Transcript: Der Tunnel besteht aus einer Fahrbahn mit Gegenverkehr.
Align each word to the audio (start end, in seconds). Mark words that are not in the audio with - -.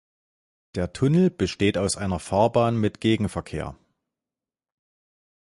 Der 0.73 0.93
Tunnel 0.93 1.29
besteht 1.29 1.77
aus 1.77 1.95
einer 1.95 2.17
Fahrbahn 2.17 2.75
mit 2.75 3.01
Gegenverkehr. 3.01 3.77